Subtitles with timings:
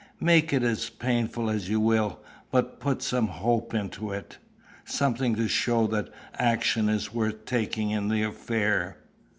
[0.19, 2.19] Make it as painful as you will,
[2.49, 4.39] but put some hope into it
[4.83, 8.97] something to show that action is worth taking in the affair.